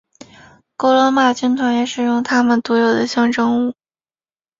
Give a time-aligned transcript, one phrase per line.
[0.77, 3.75] 古罗马军团也使用他们独有的象征物。